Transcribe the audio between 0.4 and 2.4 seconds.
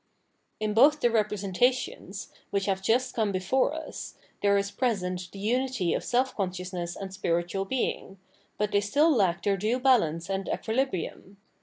In both the representations,